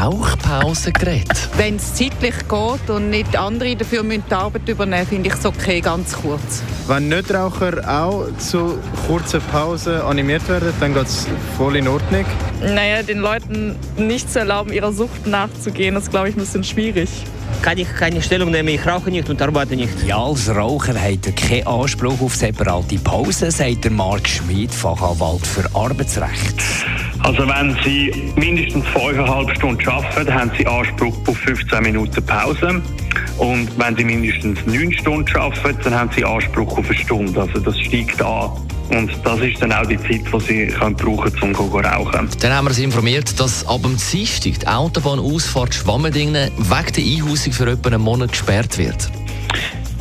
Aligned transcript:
Rauchpause 0.00 0.92
geredet. 0.92 1.48
Wenn 1.56 1.76
es 1.76 1.94
zeitlich 1.94 2.34
geht 2.48 2.90
und 2.90 3.10
nicht 3.10 3.36
andere 3.36 3.74
dafür 3.74 4.02
müssen 4.02 4.24
die 4.30 4.34
Arbeit 4.34 4.68
übernehmen 4.68 5.06
finde 5.06 5.28
ich 5.28 5.34
es 5.34 5.44
okay, 5.44 5.80
ganz 5.80 6.12
kurz. 6.12 6.62
Wenn 6.86 7.08
Nichtraucher 7.08 7.82
auch 7.88 8.26
zu 8.38 8.78
kurzen 9.06 9.40
Pausen 9.50 10.00
animiert 10.00 10.48
werden, 10.48 10.72
dann 10.78 10.94
geht 10.94 11.06
es 11.06 11.26
voll 11.56 11.76
in 11.76 11.88
Ordnung. 11.88 12.24
Naja, 12.62 13.02
den 13.02 13.18
Leuten 13.18 13.76
nicht 13.96 14.32
zu 14.32 14.38
erlauben, 14.38 14.72
ihrer 14.72 14.92
Sucht 14.92 15.26
nachzugehen, 15.26 15.96
ist, 15.96 16.10
glaube 16.10 16.28
ich, 16.28 16.36
ein 16.36 16.40
bisschen 16.40 16.64
schwierig. 16.64 17.08
Kann 17.62 17.78
ich 17.78 17.92
keine 17.92 18.22
Stellung 18.22 18.50
nehmen, 18.50 18.68
ich 18.68 18.86
rauche 18.86 19.10
nicht 19.10 19.28
und 19.28 19.42
arbeite 19.42 19.74
nicht. 19.74 20.06
Ja, 20.06 20.18
als 20.18 20.48
Raucher 20.48 20.94
hat 20.94 21.26
er 21.26 21.32
keinen 21.32 21.66
Anspruch 21.66 22.20
auf 22.20 22.36
separate 22.36 22.98
Pause, 22.98 23.50
sagt 23.50 23.84
der 23.84 23.90
Marc 23.90 24.28
Schmid, 24.28 24.72
Fachanwalt 24.72 25.46
für 25.46 25.64
Arbeitsrecht. 25.74 26.62
Also 27.22 27.46
wenn 27.48 27.76
Sie 27.84 28.32
mindestens 28.36 28.84
5,5 28.86 29.54
Stunden 29.56 29.88
arbeiten, 29.88 30.34
haben 30.34 30.50
Sie 30.56 30.66
Anspruch 30.66 31.16
auf 31.26 31.36
15 31.38 31.82
Minuten 31.82 32.24
Pause. 32.24 32.82
Und 33.38 33.68
wenn 33.78 33.96
Sie 33.96 34.04
mindestens 34.04 34.58
9 34.66 34.92
Stunden 34.92 35.36
arbeiten, 35.36 35.78
dann 35.84 35.94
haben 35.94 36.10
Sie 36.14 36.24
Anspruch 36.24 36.78
auf 36.78 36.88
eine 36.88 36.98
Stunde. 36.98 37.40
Also 37.40 37.60
das 37.60 37.78
steigt 37.78 38.22
an. 38.22 38.50
Und 38.90 39.10
das 39.22 39.40
ist 39.40 39.60
dann 39.60 39.72
auch 39.72 39.86
die 39.86 39.98
Zeit, 39.98 40.22
die 40.32 40.40
Sie 40.40 40.66
können 40.68 40.96
brauchen 40.96 41.32
können, 41.32 41.54
um 41.54 41.70
zu 41.70 41.78
rauchen. 41.78 42.28
Dann 42.40 42.52
haben 42.52 42.66
wir 42.66 42.74
Sie 42.74 42.84
informiert, 42.84 43.38
dass 43.38 43.66
ab 43.66 43.82
dem 43.82 43.96
Dienstag 43.98 44.60
die 44.60 44.66
Autobahnausfahrt 44.66 45.74
Schwammendingen 45.74 46.50
wegen 46.56 46.92
der 46.94 47.04
Einhausung 47.04 47.52
für 47.52 47.70
etwa 47.70 47.88
einen 47.90 48.00
Monat 48.00 48.32
gesperrt 48.32 48.78
wird. 48.78 49.10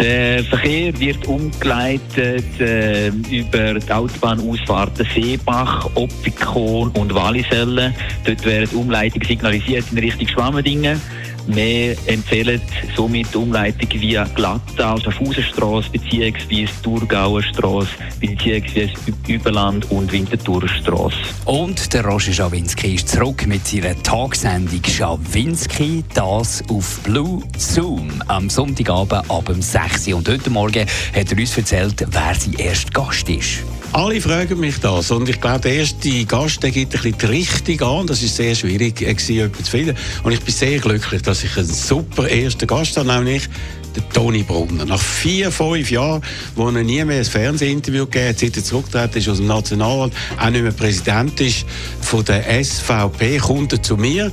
Der 0.00 0.42
Verkehr 0.44 0.98
wird 0.98 1.26
umgeleitet 1.26 2.60
äh, 2.60 3.08
über 3.08 3.74
die 3.74 3.92
Autobahnausfahrten 3.92 5.06
Seebach, 5.14 5.88
Oppikon 5.94 6.90
und 6.90 7.14
Wallisellen. 7.14 7.94
Dort 8.24 8.44
werden 8.44 8.76
Umleitungen 8.76 9.26
signalisiert 9.26 9.84
in 9.92 9.98
Richtung 9.98 10.28
Schwammendingen. 10.28 11.00
Wir 11.46 11.96
empfehlen 12.06 12.60
somit 12.96 13.26
die 13.32 13.36
Umleitung 13.36 14.00
via 14.00 14.24
Glattal, 14.34 15.00
Schaffhausenstrasse 15.00 15.90
bzw. 15.90 16.66
Thurgauer 16.82 17.42
Strasse 17.42 17.88
bzw. 18.20 18.90
Überland 19.28 19.90
und 19.90 20.10
Winterthurer 20.10 20.68
Strasse. 20.68 21.16
Und 21.44 21.92
der 21.92 22.04
Roger 22.06 22.32
Schawinski 22.32 22.94
ist 22.94 23.08
zurück 23.08 23.46
mit 23.46 23.66
seiner 23.66 24.00
Tagsendung 24.02 24.82
Schawinski, 24.84 26.02
das 26.14 26.62
auf 26.70 27.00
Blue 27.02 27.42
Zoom 27.58 28.22
am 28.28 28.48
Sonntagabend 28.48 29.30
ab 29.30 29.46
dem 29.46 29.60
6 29.60 30.08
Uhr. 30.08 30.16
Und 30.16 30.28
heute 30.28 30.50
Morgen 30.50 30.86
hat 31.14 31.32
er 31.32 31.38
uns 31.38 31.56
erzählt, 31.56 32.06
wer 32.10 32.34
sein 32.34 32.54
erster 32.54 32.90
Gast 32.90 33.28
ist. 33.28 33.64
Alle 33.94 34.20
fragen 34.20 34.58
mich 34.58 34.80
das 34.80 35.12
und 35.12 35.28
ich 35.28 35.40
glaube, 35.40 35.60
der 35.60 35.74
erste 35.76 36.24
Gast 36.24 36.60
der 36.64 36.72
gibt 36.72 36.96
ein 36.96 37.00
bisschen 37.00 37.16
die 37.16 37.26
Richtung 37.26 38.00
an. 38.00 38.06
Das 38.08 38.24
ist 38.24 38.34
sehr 38.34 38.56
schwierig, 38.56 39.00
jemanden 39.00 39.64
zu 39.64 39.70
finden. 39.70 39.96
Und 40.24 40.32
ich 40.32 40.40
bin 40.40 40.52
sehr 40.52 40.80
glücklich, 40.80 41.22
dass 41.22 41.44
ich 41.44 41.56
einen 41.56 41.68
super 41.68 42.28
ersten 42.28 42.66
Gast 42.66 42.96
habe, 42.96 43.06
nämlich 43.06 43.48
der 43.94 44.08
Toni 44.08 44.42
Brunner. 44.42 44.84
Nach 44.84 45.00
vier, 45.00 45.52
fünf 45.52 45.92
Jahren, 45.92 46.22
wo 46.56 46.66
er 46.70 46.82
nie 46.82 47.04
mehr 47.04 47.18
ein 47.18 47.24
Fernsehinterview 47.24 48.06
gegeben 48.06 48.30
hat, 48.30 48.40
seit 48.40 48.56
er 48.56 48.64
zurückgetreten 48.64 49.18
ist 49.18 49.28
aus 49.28 49.36
dem 49.36 49.46
Nationalrat, 49.46 50.10
auch 50.40 50.50
nicht 50.50 50.62
mehr 50.62 50.72
Präsident 50.72 51.40
ist 51.40 51.64
von 52.00 52.24
der 52.24 52.64
SVP, 52.64 53.38
kommt 53.38 53.74
er 53.74 53.80
zu 53.80 53.96
mir 53.96 54.32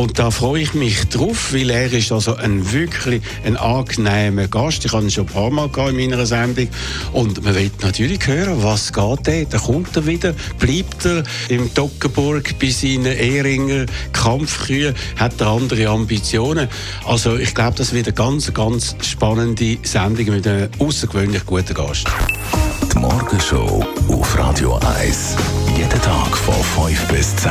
und 0.00 0.18
da 0.18 0.30
freue 0.30 0.62
ich 0.62 0.72
mich 0.72 1.10
drauf, 1.10 1.52
weil 1.52 1.68
er 1.68 1.92
ist 1.92 2.10
also 2.10 2.34
ein 2.34 2.72
wirklich 2.72 3.20
ein 3.44 3.58
angenehmer 3.58 4.48
Gast. 4.48 4.82
Ich 4.86 4.94
habe 4.94 5.04
ihn 5.04 5.10
schon 5.10 5.26
ein 5.26 5.32
paar 5.34 5.50
Mal 5.50 5.68
in 5.90 5.96
meiner 5.96 6.24
Sendung. 6.24 6.68
Und 7.12 7.44
man 7.44 7.54
will 7.54 7.70
natürlich 7.82 8.26
hören, 8.26 8.62
was 8.62 8.94
geht 8.94 9.26
da? 9.26 9.44
Da 9.50 9.58
kommt 9.58 9.94
er 9.94 10.06
wieder, 10.06 10.34
bleibt 10.58 11.04
er 11.04 11.22
im 11.50 11.74
Dockenburg 11.74 12.58
bei 12.58 12.70
seinen 12.70 13.04
Ehringer 13.04 13.84
Kampfkühen, 14.14 14.94
hat 15.16 15.38
er 15.38 15.48
andere 15.48 15.88
Ambitionen. 15.88 16.68
Also 17.04 17.36
ich 17.36 17.54
glaube, 17.54 17.76
das 17.76 17.92
wird 17.92 18.06
eine 18.06 18.14
ganz, 18.14 18.54
ganz 18.54 18.96
spannende 19.02 19.76
Sendung 19.82 20.30
mit 20.34 20.46
einem 20.46 20.70
außergewöhnlich 20.78 21.44
guten 21.44 21.74
Gast. 21.74 22.06
Die 22.90 22.98
Morgenshow 22.98 23.84
auf 24.08 24.38
Radio 24.38 24.80
1. 25.02 25.36
Jeden 25.76 25.90
Tag 26.00 26.34
von 26.38 26.88
5 26.88 27.08
bis 27.08 27.36
10. 27.36 27.50